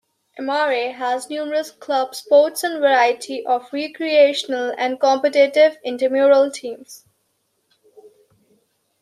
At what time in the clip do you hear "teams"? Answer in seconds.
6.49-7.05